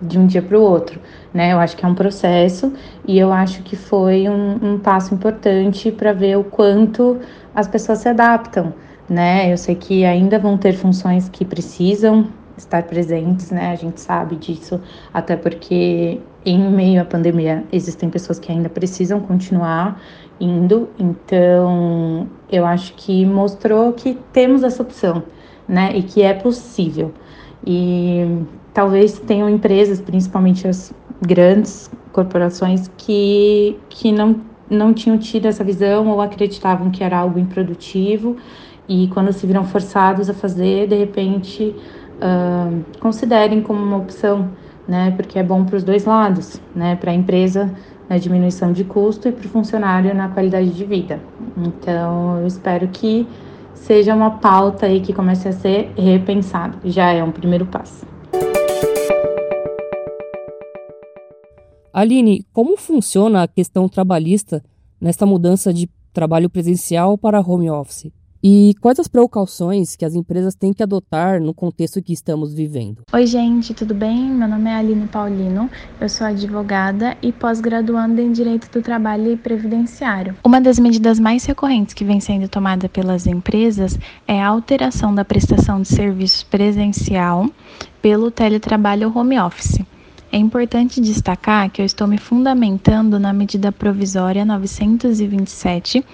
de 0.00 0.18
um 0.18 0.26
dia 0.26 0.42
para 0.42 0.56
o 0.56 0.62
outro, 0.62 1.00
né? 1.38 1.52
Eu 1.52 1.58
acho 1.58 1.76
que 1.76 1.84
é 1.84 1.88
um 1.88 1.94
processo 1.94 2.72
e 3.06 3.18
eu 3.18 3.32
acho 3.32 3.62
que 3.62 3.76
foi 3.76 4.28
um, 4.28 4.74
um 4.74 4.78
passo 4.78 5.14
importante 5.14 5.92
para 5.92 6.12
ver 6.12 6.36
o 6.36 6.44
quanto 6.44 7.18
as 7.54 7.66
pessoas 7.68 7.98
se 8.00 8.08
adaptam 8.08 8.72
né? 9.08 9.50
Eu 9.52 9.56
sei 9.56 9.74
que 9.74 10.04
ainda 10.04 10.38
vão 10.38 10.58
ter 10.58 10.74
funções 10.74 11.28
que 11.28 11.44
precisam 11.44 12.28
estar 12.56 12.82
presentes, 12.82 13.50
né? 13.50 13.70
A 13.70 13.74
gente 13.76 14.00
sabe 14.00 14.36
disso, 14.36 14.80
até 15.14 15.36
porque 15.36 16.20
em 16.44 16.70
meio 16.70 17.00
à 17.00 17.04
pandemia 17.04 17.64
existem 17.72 18.10
pessoas 18.10 18.38
que 18.38 18.52
ainda 18.52 18.68
precisam 18.68 19.20
continuar 19.20 20.00
indo, 20.40 20.88
então 20.98 22.28
eu 22.50 22.64
acho 22.66 22.94
que 22.94 23.24
mostrou 23.24 23.92
que 23.92 24.18
temos 24.32 24.62
essa 24.62 24.82
opção, 24.82 25.22
né? 25.66 25.92
E 25.94 26.02
que 26.02 26.22
é 26.22 26.34
possível. 26.34 27.12
E 27.66 28.42
talvez 28.74 29.18
tenham 29.20 29.48
empresas, 29.48 30.00
principalmente 30.00 30.68
as 30.68 30.92
grandes 31.20 31.90
corporações, 32.12 32.90
que, 32.96 33.76
que 33.88 34.12
não, 34.12 34.40
não 34.68 34.92
tinham 34.92 35.18
tido 35.18 35.46
essa 35.46 35.62
visão 35.64 36.08
ou 36.08 36.20
acreditavam 36.20 36.90
que 36.90 37.02
era 37.02 37.18
algo 37.18 37.38
improdutivo 37.38 38.36
e 38.88 39.08
quando 39.08 39.32
se 39.32 39.46
viram 39.46 39.64
forçados 39.64 40.30
a 40.30 40.34
fazer, 40.34 40.88
de 40.88 40.96
repente 40.96 41.74
uh, 42.16 42.84
considerem 43.00 43.60
como 43.60 43.82
uma 43.82 43.98
opção, 43.98 44.50
né? 44.86 45.12
Porque 45.14 45.38
é 45.38 45.42
bom 45.42 45.64
para 45.64 45.76
os 45.76 45.84
dois 45.84 46.06
lados, 46.06 46.60
né? 46.74 46.96
Para 46.96 47.10
a 47.10 47.14
empresa 47.14 47.70
na 48.08 48.16
diminuição 48.16 48.72
de 48.72 48.84
custo 48.84 49.28
e 49.28 49.32
para 49.32 49.46
o 49.46 49.48
funcionário 49.50 50.14
na 50.14 50.28
qualidade 50.28 50.70
de 50.70 50.84
vida. 50.84 51.20
Então, 51.56 52.38
eu 52.40 52.46
espero 52.46 52.88
que 52.88 53.28
seja 53.74 54.14
uma 54.14 54.30
pauta 54.30 54.86
aí 54.86 55.00
que 55.00 55.12
comece 55.12 55.48
a 55.48 55.52
ser 55.52 55.92
repensada. 55.94 56.78
Já 56.84 57.12
é 57.12 57.22
um 57.22 57.30
primeiro 57.30 57.66
passo. 57.66 58.07
Aline, 61.98 62.46
como 62.52 62.76
funciona 62.76 63.42
a 63.42 63.48
questão 63.48 63.88
trabalhista 63.88 64.62
nesta 65.00 65.26
mudança 65.26 65.74
de 65.74 65.90
trabalho 66.12 66.48
presencial 66.48 67.18
para 67.18 67.40
home 67.40 67.68
office? 67.68 68.12
E 68.40 68.72
quais 68.80 69.00
as 69.00 69.08
precauções 69.08 69.96
que 69.96 70.04
as 70.04 70.14
empresas 70.14 70.54
têm 70.54 70.72
que 70.72 70.80
adotar 70.80 71.42
no 71.42 71.52
contexto 71.52 72.00
que 72.00 72.12
estamos 72.12 72.54
vivendo? 72.54 73.02
Oi, 73.12 73.26
gente, 73.26 73.74
tudo 73.74 73.94
bem? 73.94 74.30
Meu 74.30 74.46
nome 74.46 74.70
é 74.70 74.74
Aline 74.74 75.08
Paulino, 75.08 75.68
eu 76.00 76.08
sou 76.08 76.24
advogada 76.24 77.16
e 77.20 77.32
pós-graduanda 77.32 78.22
em 78.22 78.30
Direito 78.30 78.70
do 78.70 78.80
Trabalho 78.80 79.32
e 79.32 79.36
Previdenciário. 79.36 80.36
Uma 80.44 80.60
das 80.60 80.78
medidas 80.78 81.18
mais 81.18 81.44
recorrentes 81.46 81.94
que 81.94 82.04
vem 82.04 82.20
sendo 82.20 82.48
tomada 82.48 82.88
pelas 82.88 83.26
empresas 83.26 83.98
é 84.24 84.40
a 84.40 84.46
alteração 84.46 85.12
da 85.12 85.24
prestação 85.24 85.82
de 85.82 85.88
serviços 85.88 86.44
presencial 86.44 87.50
pelo 88.00 88.30
teletrabalho 88.30 89.12
home 89.12 89.36
office. 89.40 89.80
É 90.30 90.36
importante 90.36 91.00
destacar 91.00 91.70
que 91.70 91.80
eu 91.80 91.86
estou 91.86 92.06
me 92.06 92.18
fundamentando 92.18 93.18
na 93.18 93.32
medida 93.32 93.72
provisória 93.72 94.44
927 94.44 96.04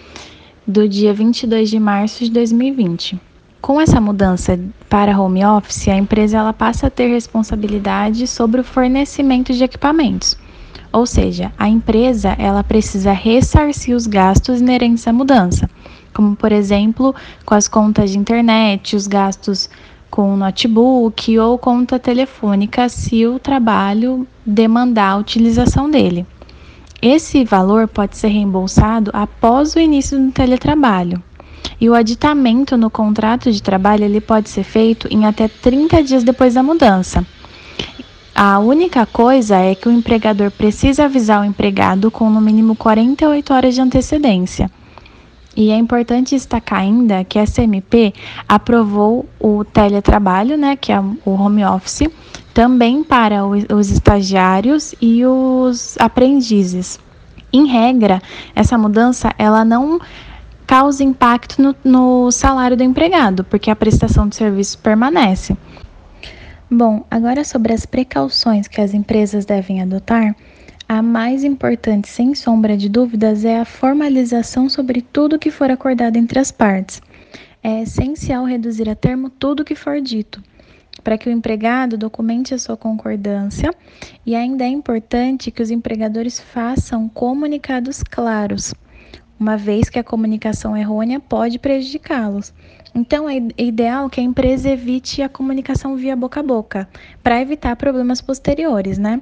do 0.65 0.89
dia 0.89 1.13
22 1.13 1.69
de 1.69 1.81
março 1.81 2.25
de 2.25 2.31
2020. 2.31 3.21
Com 3.61 3.81
essa 3.81 4.01
mudança 4.01 4.59
para 4.89 5.19
home 5.19 5.45
office, 5.45 5.89
a 5.89 5.97
empresa 5.97 6.39
ela 6.39 6.53
passa 6.53 6.87
a 6.87 6.91
ter 6.91 7.09
responsabilidade 7.09 8.29
sobre 8.29 8.61
o 8.61 8.65
fornecimento 8.65 9.53
de 9.53 9.65
equipamentos. 9.65 10.37
Ou 10.93 11.07
seja, 11.07 11.53
a 11.59 11.69
empresa 11.69 12.37
ela 12.39 12.63
precisa 12.63 13.11
ressarcir 13.11 13.97
os 13.97 14.07
gastos 14.07 14.61
inerentes 14.61 15.09
à 15.09 15.13
mudança, 15.13 15.69
como 16.15 16.37
por 16.37 16.53
exemplo, 16.53 17.13
com 17.45 17.55
as 17.57 17.67
contas 17.67 18.11
de 18.11 18.19
internet, 18.19 18.95
os 18.95 19.09
gastos 19.09 19.69
com 20.15 20.37
notebook 20.37 21.37
ou 21.41 21.59
conta 21.59 21.99
telefônica 21.99 22.89
se 22.89 23.27
o 23.27 23.41
trabalho 23.41 24.25
demandar 24.47 25.11
a 25.11 25.17
utilização 25.17 25.91
dele. 25.91 26.25
Esse 27.03 27.45
valor 27.45 27.89
pode 27.89 28.17
ser 28.17 28.29
reembolsado 28.29 29.11
após 29.13 29.75
o 29.75 29.81
início 29.81 30.17
do 30.17 30.31
teletrabalho. 30.31 31.21
E 31.81 31.91
o 31.91 31.95
aditamento 31.95 32.77
no 32.77 32.89
contrato 32.91 33.51
de 33.51 33.61
trabalho 33.61 34.05
ele 34.05 34.21
pode 34.21 34.51
ser 34.51 34.63
feito 34.63 35.09
em 35.11 35.27
até 35.27 35.49
30 35.49 36.01
dias 36.05 36.23
depois 36.23 36.55
da 36.55 36.63
mudança. 36.63 37.27
A 38.33 38.61
única 38.61 39.05
coisa 39.07 39.57
é 39.57 39.75
que 39.75 39.89
o 39.89 39.93
empregador 39.93 40.53
precisa 40.53 41.07
avisar 41.07 41.43
o 41.43 41.45
empregado 41.45 42.09
com 42.09 42.31
no 42.31 42.41
mínimo 42.41 42.77
48 42.77 43.53
horas 43.53 43.75
de 43.75 43.81
antecedência. 43.81 44.71
E 45.57 45.71
é 45.71 45.77
importante 45.77 46.35
destacar 46.35 46.81
ainda 46.81 47.23
que 47.25 47.39
a 47.39 47.47
SMP 47.47 48.13
aprovou 48.49 49.27
o 49.39 49.65
teletrabalho, 49.65 50.57
né, 50.57 50.77
que 50.77 50.91
é 50.93 51.01
o 51.01 51.31
home 51.31 51.65
office, 51.65 52.09
também 52.53 53.05
para 53.05 53.45
os 53.47 53.91
estagiários 53.91 54.95
e 55.01 55.25
os 55.25 55.97
aprendizes. 55.99 56.99
Em 57.53 57.67
regra, 57.67 58.21
essa 58.55 58.77
mudança 58.77 59.33
ela 59.39 59.65
não 59.65 60.01
causa 60.67 61.05
impacto 61.05 61.63
no, 61.63 61.77
no 61.85 62.31
salário 62.33 62.77
do 62.77 62.83
empregado, 62.83 63.45
porque 63.45 63.71
a 63.71 63.77
prestação 63.77 64.29
de 64.29 64.35
serviço 64.35 64.79
permanece. 64.79 65.57
Bom, 66.71 67.05
agora 67.11 67.45
sobre 67.45 67.73
as 67.73 67.87
precauções 67.87 68.67
que 68.67 68.81
as 68.81 68.95
empresas 68.95 69.45
devem 69.45 69.83
adotar, 69.83 70.35
a 70.89 71.01
mais 71.01 71.45
importante, 71.45 72.09
sem 72.09 72.35
sombra 72.35 72.77
de 72.77 72.89
dúvidas, 72.89 73.45
é 73.45 73.59
a 73.59 73.65
formalização 73.65 74.69
sobre 74.69 75.01
tudo 75.01 75.39
que 75.39 75.51
for 75.51 75.71
acordado 75.71 76.17
entre 76.17 76.39
as 76.39 76.53
partes. 76.53 77.01
É 77.63 77.83
essencial 77.83 78.45
reduzir 78.45 78.89
a 78.91 78.95
termo 78.95 79.31
tudo 79.31 79.65
que 79.65 79.75
for 79.75 80.01
dito, 80.01 80.43
para 81.03 81.17
que 81.17 81.29
o 81.29 81.33
empregado 81.33 81.97
documente 81.97 82.53
a 82.53 82.59
sua 82.59 82.77
concordância, 82.77 83.71
e 84.27 84.35
ainda 84.35 84.65
é 84.65 84.69
importante 84.69 85.51
que 85.51 85.63
os 85.63 85.71
empregadores 85.71 86.39
façam 86.39 87.09
comunicados 87.09 88.03
claros, 88.03 88.75
uma 89.41 89.57
vez 89.57 89.89
que 89.89 89.99
a 89.99 90.05
comunicação 90.05 90.77
errônea 90.77 91.19
pode 91.19 91.59
prejudicá-los. 91.59 92.53
Então, 92.95 93.29
é 93.29 93.41
ideal 93.57 94.11
que 94.11 94.21
a 94.21 94.25
empresa 94.25 94.69
evite 94.69 95.23
a 95.23 95.29
comunicação 95.29 95.97
via 95.97 96.15
boca 96.15 96.41
a 96.41 96.43
boca, 96.43 96.89
para 97.23 97.41
evitar 97.41 97.75
problemas 97.75 98.21
posteriores, 98.21 98.99
né? 98.99 99.21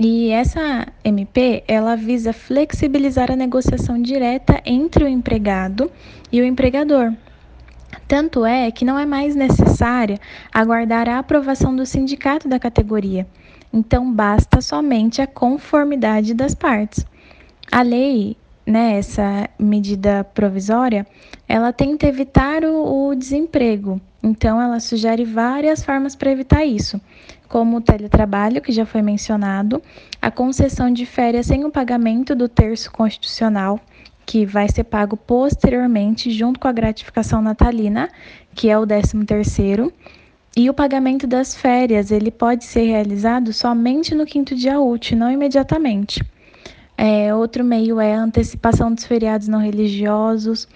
E 0.00 0.30
essa 0.30 0.86
MP, 1.04 1.62
ela 1.68 1.96
visa 1.96 2.32
flexibilizar 2.32 3.30
a 3.30 3.36
negociação 3.36 4.00
direta 4.00 4.60
entre 4.64 5.04
o 5.04 5.08
empregado 5.08 5.90
e 6.30 6.40
o 6.40 6.44
empregador. 6.44 7.12
Tanto 8.08 8.44
é 8.44 8.70
que 8.70 8.84
não 8.84 8.98
é 8.98 9.04
mais 9.04 9.34
necessária 9.34 10.18
aguardar 10.52 11.08
a 11.08 11.18
aprovação 11.18 11.76
do 11.76 11.84
sindicato 11.84 12.48
da 12.48 12.58
categoria. 12.58 13.26
Então, 13.72 14.12
basta 14.12 14.60
somente 14.60 15.20
a 15.20 15.26
conformidade 15.26 16.34
das 16.34 16.54
partes. 16.54 17.06
A 17.70 17.82
lei 17.82 18.36
né, 18.66 18.98
essa 18.98 19.48
medida 19.58 20.24
provisória, 20.24 21.06
ela 21.48 21.72
tenta 21.72 22.06
evitar 22.06 22.64
o, 22.64 23.08
o 23.08 23.14
desemprego. 23.14 24.00
Então, 24.22 24.60
ela 24.60 24.78
sugere 24.78 25.24
várias 25.24 25.82
formas 25.82 26.14
para 26.14 26.30
evitar 26.30 26.64
isso, 26.64 27.00
como 27.48 27.78
o 27.78 27.80
teletrabalho, 27.80 28.62
que 28.62 28.70
já 28.70 28.86
foi 28.86 29.02
mencionado, 29.02 29.82
a 30.20 30.30
concessão 30.30 30.92
de 30.92 31.04
férias 31.04 31.46
sem 31.46 31.64
o 31.64 31.70
pagamento 31.70 32.34
do 32.34 32.48
terço 32.48 32.90
constitucional, 32.92 33.80
que 34.24 34.46
vai 34.46 34.68
ser 34.68 34.84
pago 34.84 35.16
posteriormente 35.16 36.30
junto 36.30 36.60
com 36.60 36.68
a 36.68 36.72
gratificação 36.72 37.42
natalina, 37.42 38.08
que 38.54 38.70
é 38.70 38.78
o 38.78 38.86
13 38.86 39.24
terceiro, 39.24 39.92
e 40.56 40.68
o 40.68 40.74
pagamento 40.74 41.26
das 41.26 41.56
férias, 41.56 42.10
ele 42.10 42.30
pode 42.30 42.64
ser 42.64 42.84
realizado 42.84 43.52
somente 43.52 44.14
no 44.14 44.26
quinto 44.26 44.54
dia 44.54 44.78
útil, 44.78 45.16
não 45.16 45.30
imediatamente. 45.30 46.22
É, 46.96 47.34
outro 47.34 47.64
meio 47.64 47.98
é 47.98 48.14
a 48.14 48.22
antecipação 48.22 48.94
dos 48.94 49.04
feriados 49.04 49.48
não 49.48 49.58
religiosos, 49.58 50.68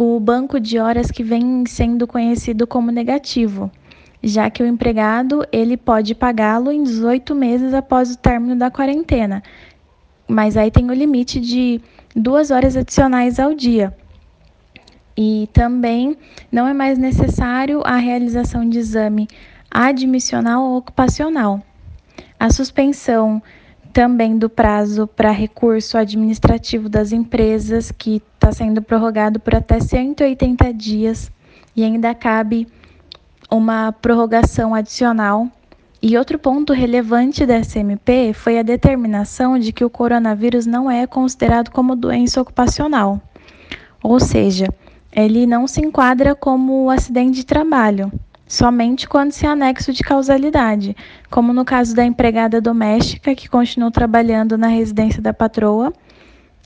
o 0.00 0.20
banco 0.20 0.60
de 0.60 0.78
horas 0.78 1.10
que 1.10 1.24
vem 1.24 1.64
sendo 1.66 2.06
conhecido 2.06 2.68
como 2.68 2.92
negativo, 2.92 3.68
já 4.22 4.48
que 4.48 4.62
o 4.62 4.66
empregado 4.66 5.44
ele 5.50 5.76
pode 5.76 6.14
pagá-lo 6.14 6.70
em 6.70 6.84
18 6.84 7.34
meses 7.34 7.74
após 7.74 8.14
o 8.14 8.16
término 8.16 8.54
da 8.54 8.70
quarentena, 8.70 9.42
mas 10.28 10.56
aí 10.56 10.70
tem 10.70 10.88
o 10.88 10.94
limite 10.94 11.40
de 11.40 11.80
duas 12.14 12.52
horas 12.52 12.76
adicionais 12.76 13.40
ao 13.40 13.52
dia. 13.52 13.92
E 15.16 15.48
também 15.52 16.16
não 16.52 16.68
é 16.68 16.72
mais 16.72 16.96
necessário 16.96 17.82
a 17.84 17.96
realização 17.96 18.68
de 18.68 18.78
exame 18.78 19.26
admissional 19.68 20.62
ou 20.62 20.76
ocupacional. 20.76 21.60
A 22.38 22.50
suspensão 22.50 23.42
também 23.92 24.36
do 24.36 24.48
prazo 24.48 25.06
para 25.06 25.30
recurso 25.30 25.98
administrativo 25.98 26.88
das 26.88 27.12
empresas, 27.12 27.90
que 27.90 28.22
está 28.34 28.52
sendo 28.52 28.82
prorrogado 28.82 29.40
por 29.40 29.54
até 29.54 29.80
180 29.80 30.72
dias, 30.72 31.30
e 31.74 31.82
ainda 31.82 32.14
cabe 32.14 32.66
uma 33.50 33.92
prorrogação 33.92 34.74
adicional. 34.74 35.48
E 36.00 36.16
outro 36.16 36.38
ponto 36.38 36.72
relevante 36.72 37.44
da 37.44 37.58
SMP 37.58 38.32
foi 38.32 38.58
a 38.58 38.62
determinação 38.62 39.58
de 39.58 39.72
que 39.72 39.84
o 39.84 39.90
coronavírus 39.90 40.64
não 40.64 40.88
é 40.88 41.06
considerado 41.06 41.70
como 41.70 41.96
doença 41.96 42.40
ocupacional, 42.40 43.20
ou 44.02 44.20
seja, 44.20 44.68
ele 45.10 45.44
não 45.44 45.66
se 45.66 45.80
enquadra 45.80 46.36
como 46.36 46.88
acidente 46.88 47.38
de 47.38 47.46
trabalho 47.46 48.12
somente 48.48 49.06
quando 49.06 49.30
se 49.32 49.46
há 49.46 49.54
nexo 49.54 49.92
de 49.92 50.02
causalidade, 50.02 50.96
como 51.30 51.52
no 51.52 51.64
caso 51.64 51.94
da 51.94 52.04
empregada 52.04 52.60
doméstica 52.60 53.34
que 53.34 53.48
continuou 53.48 53.90
trabalhando 53.90 54.56
na 54.56 54.68
residência 54.68 55.20
da 55.20 55.34
patroa, 55.34 55.92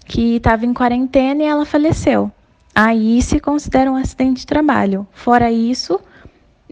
que 0.07 0.37
estava 0.37 0.65
em 0.65 0.73
quarentena 0.73 1.43
e 1.43 1.47
ela 1.47 1.67
faleceu. 1.67 2.31
Aí 2.75 3.21
se 3.21 3.41
considera 3.41 3.91
um 3.91 3.97
acidente 3.97 4.41
de 4.41 4.47
trabalho. 4.47 5.07
Fora 5.13 5.51
isso, 5.51 6.01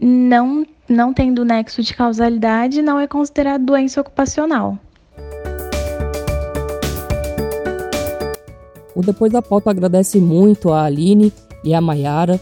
não, 0.01 0.65
não 0.87 1.13
tendo 1.13 1.45
nexo 1.45 1.83
de 1.83 1.93
causalidade, 1.93 2.81
não 2.81 2.99
é 2.99 3.05
considerado 3.05 3.65
doença 3.65 4.01
ocupacional. 4.01 4.79
O 8.95 9.01
Depois 9.01 9.31
da 9.31 9.41
Pauta 9.41 9.69
agradece 9.69 10.19
muito 10.19 10.71
a 10.71 10.83
Aline 10.83 11.31
e 11.63 11.73
a 11.73 11.81
Mayara 11.81 12.39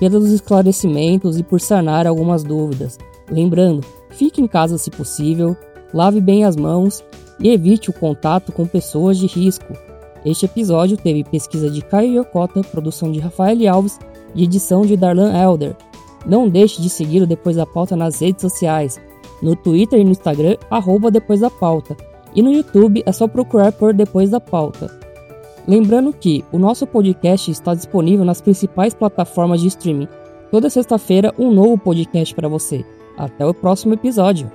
pelos 0.00 0.32
esclarecimentos 0.32 1.38
e 1.38 1.42
por 1.42 1.60
sanar 1.60 2.06
algumas 2.06 2.42
dúvidas. 2.42 2.98
Lembrando, 3.30 3.86
fique 4.08 4.40
em 4.40 4.46
casa 4.46 4.78
se 4.78 4.90
possível, 4.90 5.54
lave 5.92 6.20
bem 6.20 6.44
as 6.44 6.56
mãos 6.56 7.04
e 7.38 7.50
evite 7.50 7.90
o 7.90 7.92
contato 7.92 8.50
com 8.50 8.66
pessoas 8.66 9.18
de 9.18 9.26
risco. 9.26 9.74
Este 10.24 10.46
episódio 10.46 10.96
teve 10.96 11.22
pesquisa 11.22 11.70
de 11.70 11.82
Caio 11.82 12.14
Yokota, 12.14 12.62
produção 12.62 13.12
de 13.12 13.20
Rafael 13.20 13.72
Alves 13.72 13.98
e 14.34 14.44
edição 14.44 14.82
de 14.82 14.96
Darlan 14.96 15.32
Elder. 15.38 15.76
Não 16.26 16.48
deixe 16.48 16.80
de 16.80 16.88
seguir 16.88 17.22
o 17.22 17.26
Depois 17.26 17.56
da 17.56 17.66
Pauta 17.66 17.94
nas 17.94 18.20
redes 18.20 18.40
sociais, 18.40 18.98
no 19.42 19.54
Twitter 19.54 20.00
e 20.00 20.04
no 20.04 20.10
Instagram, 20.10 20.56
arroba 20.70 21.10
Depois 21.10 21.40
da 21.40 21.50
Pauta, 21.50 21.96
e 22.34 22.42
no 22.42 22.52
YouTube 22.52 23.02
é 23.04 23.12
só 23.12 23.26
procurar 23.26 23.72
por 23.72 23.94
Depois 23.94 24.30
da 24.30 24.40
Pauta. 24.40 24.99
Lembrando 25.70 26.12
que 26.12 26.44
o 26.50 26.58
nosso 26.58 26.84
podcast 26.84 27.48
está 27.48 27.76
disponível 27.76 28.24
nas 28.24 28.40
principais 28.40 28.92
plataformas 28.92 29.60
de 29.60 29.68
streaming. 29.68 30.08
Toda 30.50 30.68
sexta-feira, 30.68 31.32
um 31.38 31.52
novo 31.52 31.78
podcast 31.78 32.34
para 32.34 32.48
você. 32.48 32.84
Até 33.16 33.46
o 33.46 33.54
próximo 33.54 33.94
episódio. 33.94 34.50